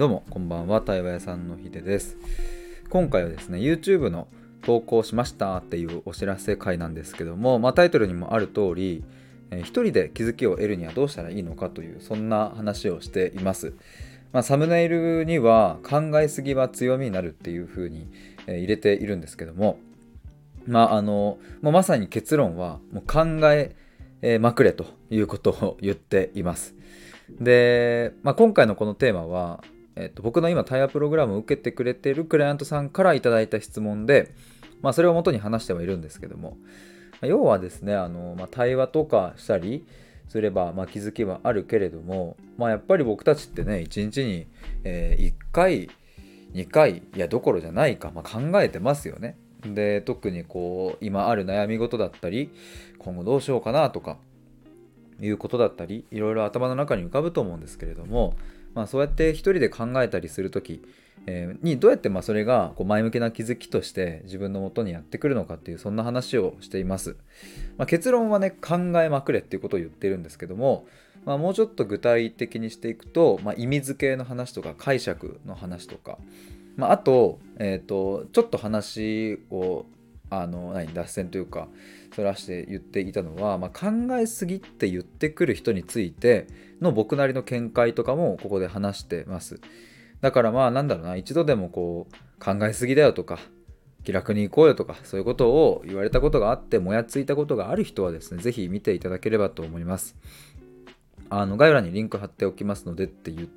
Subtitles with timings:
[0.00, 2.16] どうもこんばんは対話屋さんのひでです。
[2.88, 4.28] 今回はですね YouTube の
[4.62, 9.04] 投稿しましたっていうお知らせ会なんですけども、まあ、タイトルにもある通り、
[9.50, 13.74] えー、一人で気づきを得るにはどうしたらいいのかというそんな話をしています、
[14.32, 18.08] まあ、サムネイルには考えすぎは強みになるっていう風に、
[18.46, 19.80] えー、入れているんですけども
[20.66, 23.76] まああのもうまさに結論はもう考え
[24.40, 26.74] まくれということを言っています。
[27.38, 29.62] で、まあ、今回のこのテーマは、
[30.00, 34.34] えっと、僕の今対話プログラムを受けてくれてるクライアントさんから頂いた質問で、
[34.82, 36.56] まあ、それを元に話してはいるんですけども、
[37.22, 39.84] 要はですねあの、まあ、対話とかしたり
[40.28, 44.46] すれば、まあ、気づきはあるけれども、まあ、やっぱり僕たちってね一日に、
[44.84, 45.90] えー、1回
[46.54, 49.36] 2回いやどころじゃないか、まあ、考えてますよね。
[49.62, 52.50] で特にこう今ある悩み事だったり
[52.98, 54.16] 今後どうしようかなとか
[55.20, 58.34] いうことだったりいろいろ頭の中に浮かぶと思うんですけれども、
[58.74, 60.82] まあ、そうやって一人で考えたりする時、
[61.26, 67.16] えー、にどうやってまあそれがこう前向きな気づきとして自分のもとにやってくるのかっていうそんな話をしています、
[67.76, 70.86] まあ、結論はね考えまくれっていうことを言ってるんですけども、
[71.24, 76.18] まあ、もうちょっと具体的にしていくと、まあ、意味付けの話とか解釈の話とか、
[76.76, 79.84] まあ、あと,、えーとちょっと話を
[80.30, 81.68] あの何脱線というか
[82.14, 86.46] そらして言っていたのは、まあ、考えすぎって言ってくる人について
[86.80, 89.60] の僕なりの見解とかもここで話してます。
[90.20, 93.38] だからまあなんだろうな一度でもこう考えすぎだよとか
[94.04, 100.16] 気楽に行こうよとかそういうことを言われたことがあってもやついたことがある人はですね是非見ていただければと思います。
[101.32, 103.48] あの概要欄にリンク貼っておきますのでって言っ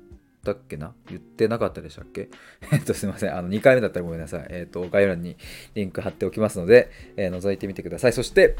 [0.52, 0.94] ったっけな？
[1.08, 2.28] 言ってなかったでしたっけ？
[2.72, 3.34] えっと、すいません。
[3.36, 4.46] あの、2回目だったらごめんなさい。
[4.50, 5.36] えっと、概要欄に
[5.74, 8.12] リンク貼っておきますので、えー、覗いてみてください。
[8.12, 8.56] そして、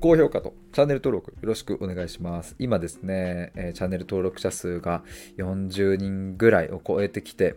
[0.00, 2.54] 高評価とチャンネル登録よろしくお願いします。
[2.58, 5.04] 今ですね、えー、チャンネル登録者数が
[5.38, 7.56] 40人ぐらいを超えてきて、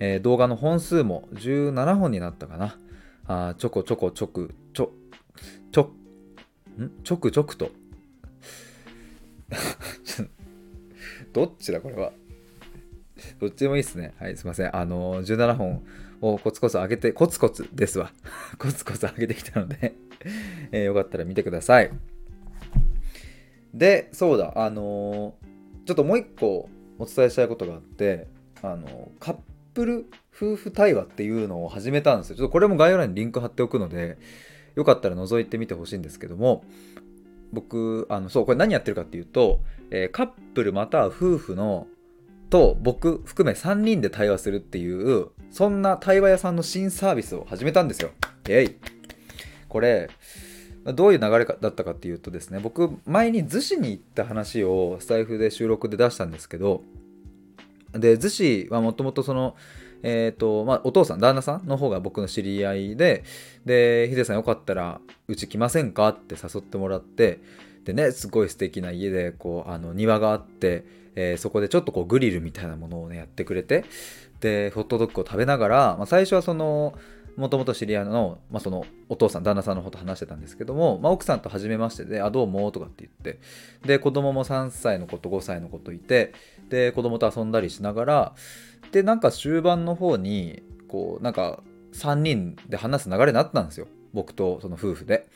[0.00, 2.78] えー、動画の本数も17本になったかな？
[3.26, 4.92] あちょこちょこちょく、ちょ、
[5.72, 5.82] ちょ、
[6.78, 6.90] ん？
[7.02, 7.70] ちょくちょくと。
[11.32, 12.12] どっちだこれは？
[13.40, 14.14] どっちでもいいですね。
[14.18, 14.76] はい、すいません。
[14.76, 15.82] あの、17本
[16.20, 18.12] をコツコツ上げて、コツコツですわ。
[18.58, 19.94] コツコツ上げてきたので
[20.72, 21.90] えー、よかったら見てください。
[23.72, 26.68] で、そうだ、あのー、ちょっともう一個
[26.98, 28.28] お伝えしたいことがあって、
[28.62, 29.36] あの、カッ
[29.74, 32.36] プル夫婦対話っていうのを始めたんですよ。
[32.36, 34.16] ちょっとこれも概要欄にリンク貼っておくので、
[34.74, 36.64] よかったら覗いてみてほしいんですけども、
[37.52, 39.60] 僕、あの、そう、これ何やってるかっていうと、
[39.90, 41.86] えー、カップルまたは夫婦の
[42.54, 48.10] と僕含め3人で対話するっていうそんな対話屋さんの新サービスを始めたんですよ。
[48.48, 48.76] えい
[49.68, 50.08] これ
[50.84, 56.84] どういう流れだったかっていうとですね僕前に逗子に行った話をスタイフで収録で出したんですけど
[57.92, 59.56] で逗子はもともとその
[60.04, 63.24] えーとまあ、お父さん旦那さんの方が僕の知り合いで
[63.64, 67.40] でヒデさんよかったらうち来ませんかって誘ってもらって
[67.84, 73.84] でねすごい素敵な家でこうあの庭があってえー、そこでちょっとこうグリルみたいなものをねやってくれて
[74.40, 76.94] でホットドッグを食べながら、まあ、最初はその
[77.36, 83.40] もともと知り合いの,、まあ、そのお父さん旦那さんのこと話してたんですけども、まあ、奥さんと初めましてで「あどうも」とかって言って
[83.86, 86.32] で子供も3歳の子と5歳の子といて
[86.68, 88.34] で子供と遊んだりしながら
[88.92, 95.26] でなんか終盤の方にこうなんか3人で話す流れになったんですよ僕とその夫婦で。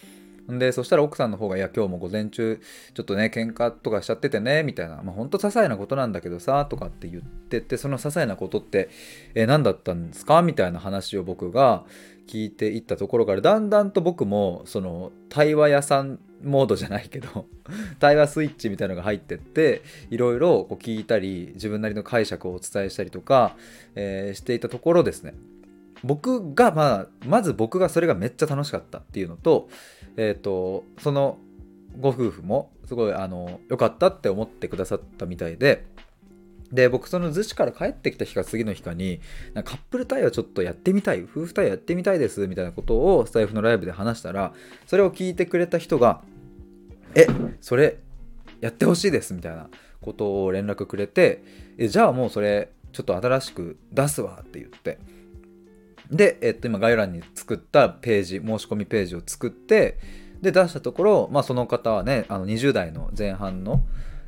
[0.49, 2.59] でそしたら奥さんの方が「いや今日も午前中
[2.95, 8.89] ちょっとね喧嘩とかしちゃっててね」みたいな「まあ、ほんと些細なことなんだけどさ」とかって言っててその些細なことって
[9.35, 10.41] え何だったんですか？
[10.43, 11.85] みたいな話を僕が
[12.27, 17.47] 聞いていったところからだんだんと僕もその対話屋さんモードじゃないけど
[17.99, 23.57] 対話スイッチみたいなのが入ってっていろいろ聞いたり自分なりの解釈をお伝えしたりとか、
[23.95, 25.35] えー、していたところですね。
[26.05, 29.69] 僕がまあまず僕がそれがめっちゃ楽しかったっていうのと
[30.17, 31.39] えっ、とその
[31.99, 35.85] ご夫婦もすごいあの良かったって思ってくださったみたいで
[36.73, 39.21] で僕その逗子から帰ってきた日か次の日かに
[39.55, 44.53] カップル対話ちょっとやってみたい夫婦対話やってみたいですみたいなことをスタイフのライブで話したら
[44.87, 46.23] それを聞いてくれた人が
[47.15, 47.27] え
[47.61, 47.99] それ
[48.61, 49.69] やってほしいですみたいな
[50.03, 51.43] ことを連絡くれて
[51.79, 54.99] じゃあもうそれちょっと新しく出すわって言って
[56.11, 59.99] で、えっと、今概要欄に作ったページ申し込みページを作って
[60.41, 63.83] で出したところ、まあ、その方はねあの20代の前半の、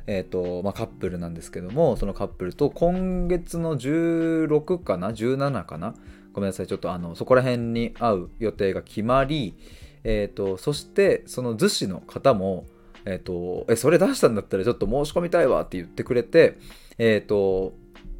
[0.07, 5.95] えっとまあ、カップルなんですけどもそのカップルと今月の16かな17かな
[6.33, 9.57] ごめんなさいちょっとあのそこら辺に会う予定が決まり、
[10.05, 12.65] えっとそしてその逗子の方も
[13.05, 16.57] えっとえそれ出したんだったらちょっと申し込みたいわって言ってくれて
[16.97, 17.73] えっと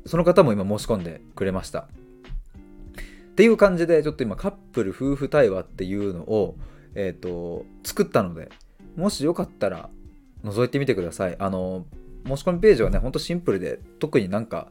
[0.05, 1.87] その方も今申し込んでくれました。
[3.41, 6.57] っていう感じでちょっと今カップル夫婦対話っていうのを、
[6.93, 8.51] えーと、作ったので
[8.95, 9.89] もしよかったら
[10.43, 11.35] 覗いてみてください。
[11.39, 11.87] あの
[12.27, 14.69] 申し込みページはねほんとシンプルで特になんか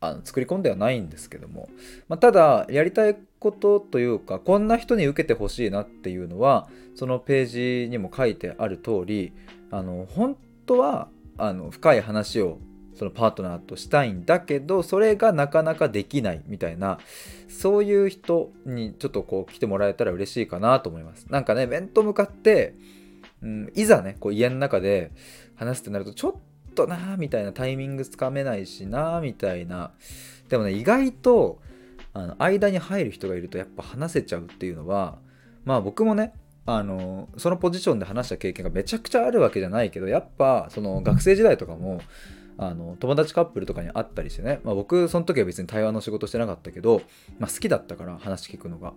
[0.00, 1.68] あの作り込んではないんですけども、
[2.08, 9.32] まあ、ただやりたいことというかこんな人に受けてほしいなっていうのはそのページにも書いてある通り
[9.70, 10.36] あの本
[10.66, 12.58] 当はあの深い話を
[12.98, 16.98] そのパートナーとしたいんだけどそれがなかなかできないみたいな
[17.48, 21.26] そういう人にちょっとこう来てもらえたら嬉しいかなと思います。
[21.30, 22.74] なんかね面と向かって、
[23.40, 25.12] うん、いざねこう家の中で
[25.54, 26.30] 話すってなるとちょ
[26.70, 29.92] っとなーみたいなタイミングつかめないしなーみたいな。
[30.48, 31.60] でもね意外と
[32.14, 35.18] あの間に入る人がいるとやっぱ話せちゃうっていうのは
[35.64, 36.32] まあ僕もね
[36.66, 42.00] あのそのポジションで話した経験がめちゃくちゃあるわけじゃないけどやっぱその学生時代とかも
[42.58, 47.02] あの友達カップルとかに会ったりしてね、まあ、僕その時は別に対話の仕事してなかったけど、
[47.38, 48.92] まあ、好きだったから話聞くのが。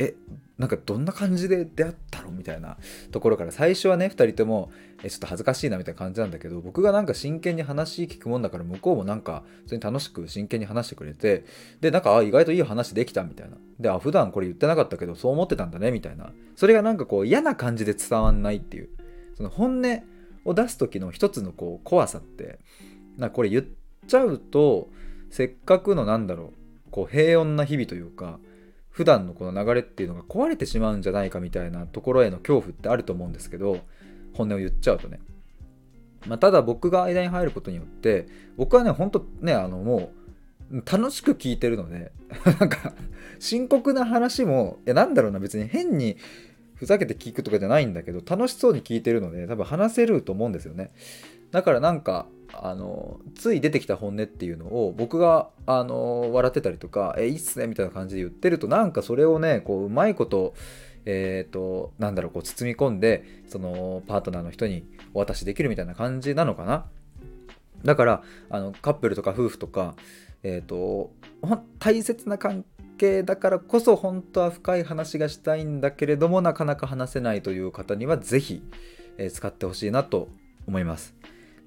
[0.00, 0.14] え
[0.58, 2.30] なんかどんな感じで出会ったの？
[2.30, 2.76] みたいな
[3.10, 4.70] ところから最初はね2人とも
[5.02, 11.44] えちょっと恥ずかしいなみたいな感じなんだけど僕がなんか真剣に話聞くもんだから向こうもなんか普通に楽しく真剣に話してくれて
[11.80, 13.56] でなんかあ意外といい話できたみたいな。
[13.80, 16.30] であ普段これ言ってなかったけどそう思ってたんだねみたいな。
[16.54, 18.88] それがなんかこう嫌な感じで伝わんないっていう。
[19.36, 20.02] その本音
[20.44, 22.58] を出す時の一つのこう怖さって
[23.18, 23.64] なこれ言っ
[24.06, 24.88] ちゃうと
[25.30, 26.52] せっかくのなんだろ
[26.88, 28.38] うこう平穏な日々というか
[28.90, 33.78] 普段のこの流れっていうのが壊れてしまうんじゃないかみたいなところへの恐怖ってあると思うんですけど
[34.34, 35.20] 本音を言っちゃうとね、
[36.26, 38.26] まあ、ただ僕が間に入ることによって
[38.56, 40.12] 僕はねほんとねあのも
[40.72, 42.12] う楽しく聞いてるので
[42.58, 42.94] なんか
[43.38, 46.16] 深刻な話もいやなんだろうな別に変に
[46.74, 50.92] ふざけて聞くとかじゃないんだけど楽しそうに聞いてるので多分話せると思うんですよね。
[51.50, 60.54] だからなんかあのつい出てきた本音っていうのを僕があの笑ってたりとか「えいいっすね」みたいな感じで言ってるとなんかそれをねこううまいこと
[61.04, 64.84] え、ー、となんだろうこう包み込んでそのパートナーの人に
[65.14, 66.86] お渡しできるみたいな感じなのかな
[67.84, 69.94] だからあのカップルとか夫婦とか
[70.42, 71.12] え、ー、と
[71.78, 72.64] 大切な関
[72.98, 78.62] 係だからこそ本当は深い話がしたいんだけれどもなかなか話せないという方には是非、
[79.32, 80.28] 使ってほしいなと
[80.66, 81.14] 思います。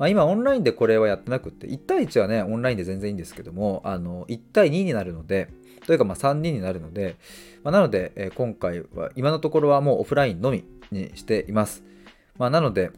[0.02, 5.48] まあ、今オンラインでこれはやってなくって1対1はねオンラインで全然いいんですけどもあの1対2になるので
[5.86, 7.18] というかまあ3人になるので、
[7.64, 11.84] まあ、なので、え、今回は今のところはもうオフラインのみにしています、
[12.40, 12.90] まあ、なので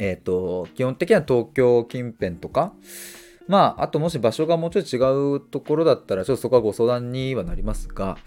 [0.00, 2.72] えっ、ー、と基本的には東京近辺とか
[3.46, 8.18] まああともし場所がもうちょい違うところだったらちょっとそこはご相談にはなりますが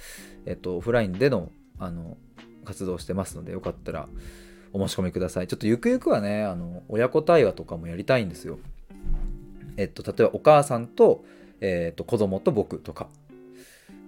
[0.46, 2.16] えっ、とオフラインでのあの
[2.64, 4.08] 活動してますのでよかったら
[4.74, 5.48] お申し込みください。
[5.48, 8.60] ちょっとゆくゆくはね、あの親子対話とかもやりたいんですよ。
[9.78, 11.24] えっと、例えばお母さんと,、
[11.62, 13.08] えっと子供と僕とか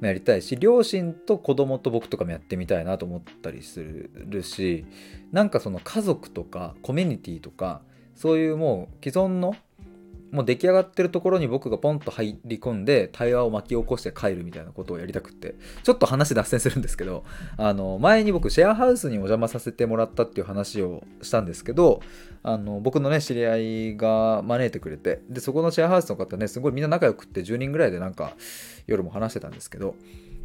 [0.01, 4.85] もやりたいし、両親と子供と僕とかもやってみたいなと思ったりするし、
[5.31, 7.81] なんかその家族とかコミュニティとか、
[8.15, 9.55] そういうもう既存の
[10.35, 15.55] もう出来上がってるところに僕がポンと入り込んで対話を巻き起こして帰るみたいなことをやりたくって。
[15.83, 17.23] ちょっと話脱線するんですけど
[17.57, 22.01] あの前に僕シェアハウスにお邪魔させてもらったっていう話をしたんですけど
[22.43, 28.33] あの僕のね知り合いが招いてくれてでそこのシェアハウスの方ねすごいみんな仲良くって10人ぐらいでなんか
[28.87, 29.95] 夜も話してたんですけど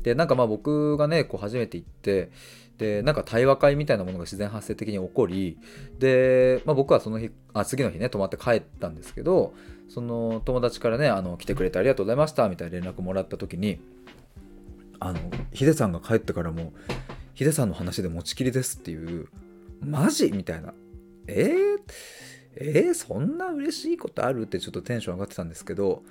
[0.03, 2.31] でなんかまあ僕がねこう初めて行って
[2.79, 5.59] でなんか対話会みたいなものが自然発生的に起こり
[5.99, 9.53] で、まあ、僕はその日あ次の日ね泊まって帰ったんですけど
[9.91, 13.81] その友達からねあの来てくれてありがとうございましたみたいな連絡もらった時に
[15.01, 15.19] あの
[15.53, 16.73] ヒデさんが帰ってからも
[17.35, 19.29] ヒデさんの話で持ちきりですっていう
[19.83, 20.31] マジ？
[20.33, 20.73] みたいな。
[21.27, 21.81] えー、
[22.57, 24.43] えー、そんな嬉しいことある？
[24.43, 26.03] ってちょっとテンション上がってたんですけど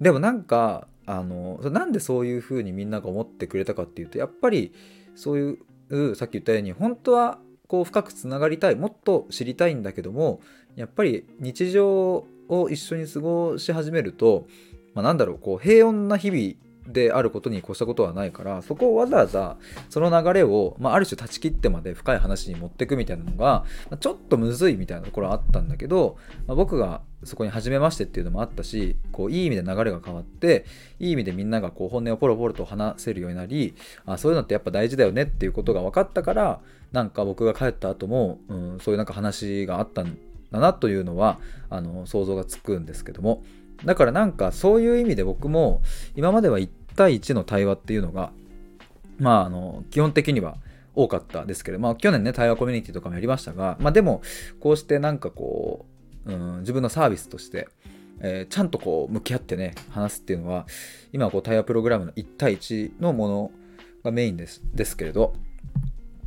[0.00, 4.72] でもなんかあのなんでそういう風にみんなが思ってくれたかっていうとやっぱり
[5.14, 5.58] そうい
[5.90, 10.40] うさっき言ったように本当はこう深くつながりたいもっと知りたいんだけども
[10.74, 14.46] やっぱり日常を一緒に過ごし始めると、
[14.94, 19.56] まあ、なんだろうこう平穏な日々であることに越したことはないからそこをわざわざ
[19.90, 30.64] その流れを、まあ、ある種断ち切ってまで深い話に持っていくみたいなのが、まあ、ちょっとむずいみたいなところはあったんだけど、まあ、僕がそこに初めましてっていうのもあったしこういい意味で流れが変わって
[30.98, 33.74] いい意味でみんながこう本音をポロポロと話せるようになり
[34.06, 36.60] あそういうのってやっぱ大事だよねっていうことが分かったから
[36.92, 40.16] なんか僕が帰った後も、うん、そういうなんか話があったん
[40.50, 41.38] だなというのは
[41.70, 43.42] あの想像がつくんですけども
[43.84, 45.82] だからなんかそういう意味で僕も
[46.16, 48.32] 今までは1対1の対話っていうのが
[49.18, 50.56] まああの基本的には
[50.94, 54.20] 多かったですけど、まあ、去年ね対話コミュニティとかもやりましたが、まあ、でも
[54.58, 55.86] こうしてなんかこ
[56.26, 57.68] う、うん、自分のサービスとして
[58.20, 60.66] えー、ちゃんとこう向き合ってね話すっていうのは
[61.12, 63.50] 今こう対話プログラムの1対1のもの
[64.04, 65.34] がメインですですけれど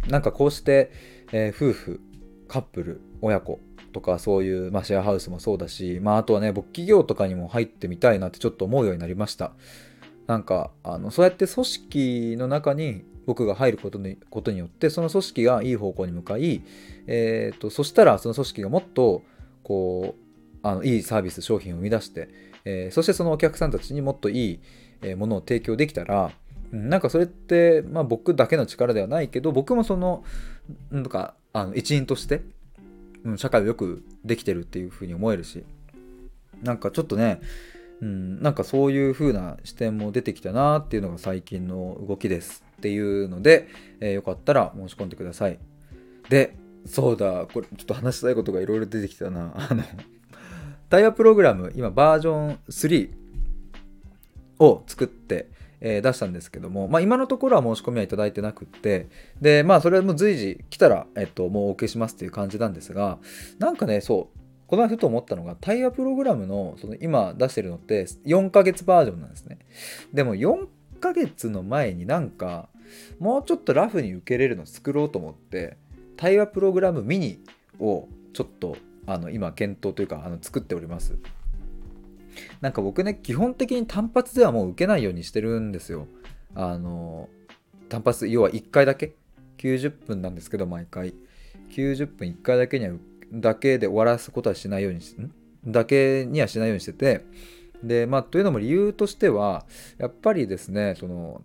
[0.08, 0.92] なんかこうして、
[1.32, 2.02] えー、夫婦
[2.48, 3.60] カップル親子
[3.92, 9.52] とかそういう、まあ、シェアハウスもそうだし、まあ、あとはね僕企業とかにも入ってみたいなってちょっと思うようになりました。
[10.28, 16.64] なんかあのそうやって組織の中に僕が入ることにことによってその組織がいい方向に向かい、
[17.08, 19.24] えーと、そしたらその組織がもっと
[19.64, 22.30] こうあのいいサービス商品を生み出して、
[22.66, 24.60] えー、そしてそのお客さんたちにもっとい
[25.04, 26.32] いものを提供できたら
[26.72, 30.24] なんかそれって、まあ、僕だけの力ではないけど僕もその
[30.92, 32.42] なんかあの一員として、
[33.24, 35.64] うん、社会をよくできてるっていうふうに思えるし。
[36.64, 37.42] なんかちょっとね、
[38.02, 43.68] うん、なんかそういう風な視点も出てきたなっていうのが最近の動きですっていうので、
[44.00, 45.60] えー、よかったら申し込んでください。
[46.30, 49.54] でそうだこれちょっと話したいことがいろいろ出てきたな。
[49.70, 49.84] あの
[50.90, 53.10] 対話プログラム今バージョン3
[54.60, 55.50] を作って
[55.82, 59.10] えー、出したんですけども、まあ、今のところは申し込みはいただいてなくって、
[59.42, 63.18] で、まあ、それも随時来たら、えっと、もうお受けしますっていう感じなんですが、
[63.60, 69.60] なんかね、そう、この前ふと思ったのが、対話プログラムの、その今出してるのって4ヶ月バージョンなんですね。
[70.14, 70.68] でも4
[71.02, 72.70] ヶ月の前になんか、
[73.20, 75.78] もうちょっとラフに受けれるの作ろうと思って、
[76.16, 77.40] 対話プログラムミニ
[77.80, 81.18] をちょっとあの今検討というかあの作っております。
[82.62, 86.08] なんか僕ね基本的に単発ではもう受けないようにしてるんですよ。
[86.56, 87.30] あの
[87.90, 89.16] 単発要は1回だけ。
[89.58, 91.14] 90分なんですけど毎回。
[91.70, 92.96] 90分1回だけには
[93.32, 95.32] だけで終わらすことはしないようにしん？
[95.66, 97.26] だけにはしないようにしてて。
[97.84, 99.66] でまあというのも理由としては
[99.98, 101.42] やっぱりですねその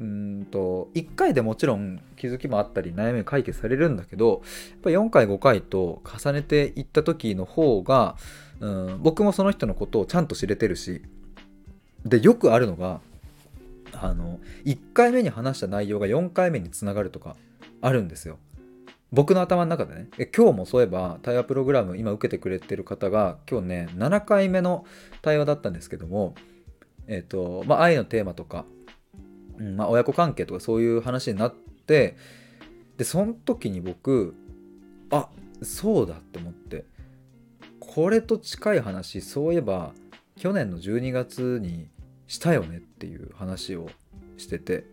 [0.00, 8.16] うんと1回でもちろん気づきもあったり悩み解決されるんだけどやっぱ4回5回と重ねていった時の方が
[8.60, 9.02] うん。
[9.02, 11.02] 僕もその人のことをちゃんと知れてるし。
[12.04, 13.00] でよくあるのが
[13.92, 17.36] あの1回目に話した内容が4回目につながるとか
[17.80, 18.38] あるんですよ。
[19.12, 20.08] 僕の頭の中でね。
[20.36, 24.84] 今日もそういえば対話プログラム今受けてくれてる方が今日ね7回目の
[25.22, 26.34] 対話だったんですけども
[27.06, 28.64] えっ、ー、とまあ愛のテーマとか、
[29.58, 32.16] うんまあ、親子関係とかそういう話になって
[32.96, 34.34] でその時に僕
[35.10, 35.28] あ
[35.62, 36.63] そうだって思って。
[37.94, 39.92] これと近い話そういえば
[40.36, 41.86] 去年の12月に
[42.26, 43.88] したよねっていう話を
[44.36, 44.84] してて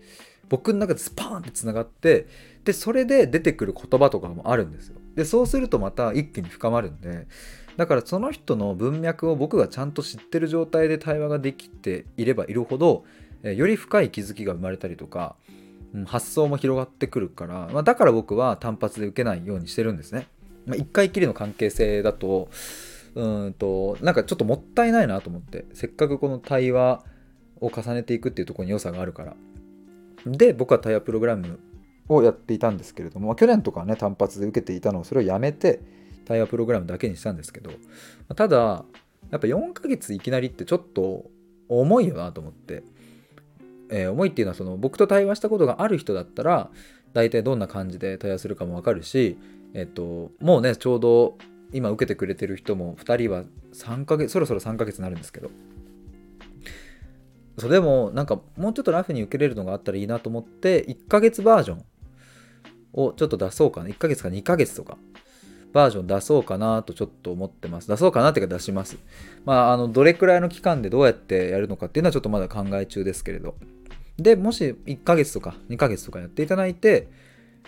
[0.49, 2.27] 僕の中でスパーンってつながって
[2.63, 7.25] でそれで出てくる言葉とかもあるんですよでそうするとまた一気に深まるんで
[7.75, 13.03] だからその人の文脈を僕がちゃんと知ってる状態で対話ができていればいるほど
[13.41, 15.35] より深い気づきが生まれたりとか
[16.05, 20.27] 発想も広がってくるから、まあ、だから僕は単発で受けないようにしてるんですね。
[20.65, 22.49] まあ、1回きりの関係性だと
[23.15, 27.03] うんとなんかちょっともったいないなと思ってせっかくこの対話
[27.59, 29.35] を重ねていくっていうところに良さがあるから。
[30.25, 31.59] で僕は対話プログラム
[32.07, 35.81] をやっていたんですけれども去年とかね単発で受けていたのをそれをやめて
[36.25, 37.71] 対話プログラムだけにしたんですけど
[38.35, 38.85] ただ
[39.29, 41.25] やっぱ4ヶ月いきなりってちょっと
[41.69, 42.83] 重いよなと思って、
[43.89, 46.69] えー、重いっていうのはその僕と対話したことがある人だったら
[47.13, 49.37] 大体どんな感じで対話するかもわかるし
[49.73, 51.37] えっともうねちょうど
[51.73, 55.49] 今受けてくれてる人も2人は3ヶ月そろそろ3ヶ月になるんですけど。
[57.57, 61.85] それでもなんかもうちょっとラフに受けれるのがあったらいいなと思って1ヶ月バージョン
[62.93, 63.89] をちょっと出そうかな。
[63.89, 64.97] 1ヶ月か2ヶ月とか
[65.73, 67.87] バージョン出そうかなとちょっと思ってます。
[67.87, 68.97] 出そうかなっていうか出します。
[69.45, 73.55] まああのどれくらいの期間でどうやってやるのかっていうのはちょっとまだ考え中ですけれど。
[74.17, 77.07] でもし1ヶ月とか2ヶ月とかやっていただいて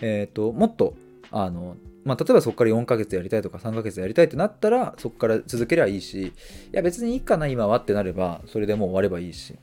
[0.00, 0.94] えっ、ー、ともっと
[1.36, 6.32] あのまあ、例えばそこから4ヶ月やりたいとか3ヶ月やりたいってなったらそこから続ければいいしい
[6.70, 9.56] や別にいいかな今はってなればそれでもう終わればいいし。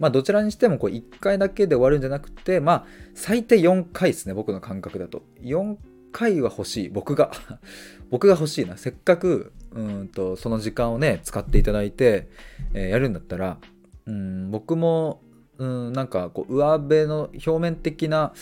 [0.00, 5.22] まあどちらにしてもこう1回だけで終わるんじゃなくてまあ最低4回ですね僕の感覚だと。
[5.40, 5.76] 4
[6.12, 7.30] 回は欲しい僕が。
[8.10, 8.76] 僕が欲しいな。
[8.76, 12.28] せっかくうんとその時間をね使っていただいて、
[12.74, 13.58] えー、やるんだったら
[14.06, 15.22] うん僕も
[15.58, 18.32] うんなんかこう上辺の表面的な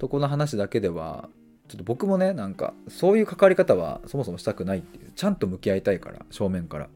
[0.00, 1.28] とこの話だけでは
[1.68, 6.88] ちょっと僕もねなんかそういう関わり方はそもそもしたくないっていうちゃんと向き合いたいから正面から。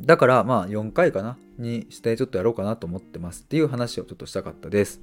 [0.00, 5.00] だからまあ4回かなにしてちょっとやろうかなと思ってますっていう話をちょっとしたかったです、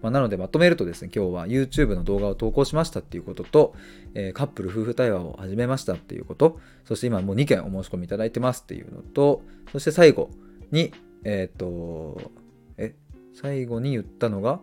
[0.00, 3.74] まあ、なのでまとめるとですね今日は YouTube の動画を投稿しましたっていうことと、
[4.14, 6.58] えー、カップル夫婦対話を始めましたっていうこと。
[6.84, 10.30] そして今もう2件お申し込みいただいてますっていうのとそして最後
[10.70, 10.92] に
[11.24, 12.32] えっ、と
[12.76, 12.94] え
[13.34, 14.60] 最後に言ったのが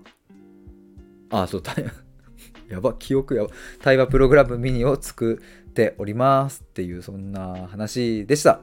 [1.29, 1.61] あそう
[2.71, 3.49] やば、記憶やば。
[3.81, 8.61] 対話プログラムミニを作っておりますっていう、そんな話でした。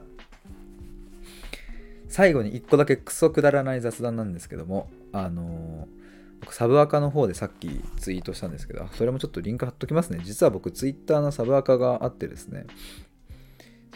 [2.07, 5.99] 最後に1個だけクソくだらない雑談なんですけどもあのー
[6.41, 12.65] 僕サブアカの方でさっきツイートしたんですけどそれもちょっとリンク貼っときますね実は僕ツイッターのサブアカがあってですね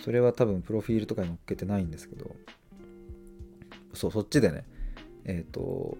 [0.03, 2.35] それは多分プロフィールとかに載っけてないんですけど
[3.93, 4.65] そうそっちでね
[5.25, 5.97] えっ、ー、と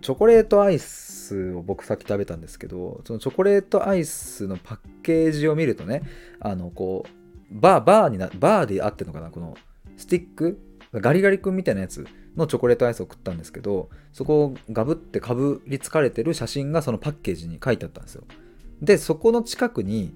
[0.00, 6.02] チョコレートアイスを僕さっき食べたんですけどそのチョコレートアイスのパッケージを見るとね
[6.40, 7.10] あのこう
[7.50, 9.56] バーバーになバーであってるのかなこの
[9.96, 10.58] スティック
[10.92, 12.06] ガリガリ君みたいなやつ
[12.36, 18.24] のチョコレートアイスを食ったんですけどそこをガブってかぶりつかれてる写真がそのパッケージに書いてあったんですよ。
[18.82, 20.14] でそこの近くに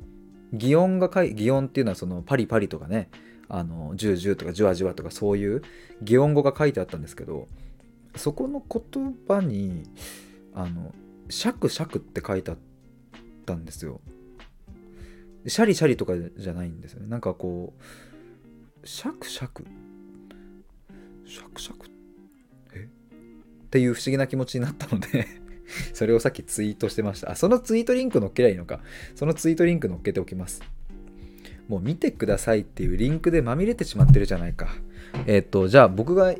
[0.53, 3.09] 擬音が書い擬音っていうのはそのパリパリとかね
[3.49, 5.63] あのジュージューとかジュワジュワとかそういう
[6.03, 7.49] 擬音語が書いてあったんですけど
[8.17, 9.85] そこの言葉に
[10.55, 10.93] あの
[11.29, 12.59] シャクシャクって書いてあっ
[13.47, 14.01] たんですよ。
[15.47, 17.09] シャリシャリとかじゃないんですよね。
[17.09, 19.65] なんかこうシャクシャク。
[21.25, 21.87] シャクシャク。
[22.75, 22.89] え？
[23.65, 25.27] っていう不思議な気持ちになったので
[25.95, 27.31] それをさっきツイートしてました。
[27.31, 28.81] あそのツイートリンク乗っけりゃいいのか。
[29.15, 30.63] そのツイートリンク乗っけておきます。
[31.69, 34.75] もう見てくださいっていうリンクでまみれてしまってるじゃないか。
[35.27, 36.35] えっ、ー、とじゃあ僕が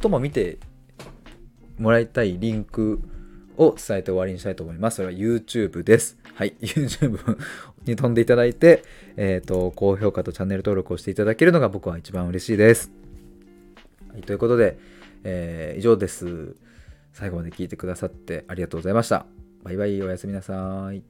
[0.00, 0.58] 最も見て
[1.78, 3.00] もらいたいリンク
[3.56, 4.96] を伝えて終わりにしたいと思います。
[4.96, 6.16] それは YouTube です。
[6.34, 6.54] はい。
[6.60, 7.38] YouTube
[7.84, 8.84] に飛んでいただいて、
[9.16, 12.90] えっ、ー、と、高評価とチャンネル登録をしていただけるのが僕は一番嬉しいです。
[14.12, 14.22] はい。
[14.22, 14.78] ということで、
[15.24, 16.56] えー、以上です。
[17.12, 19.24] 最後まで聞いてくださってありがとうございました。
[19.62, 21.02] バイバイ、おやすみなさい。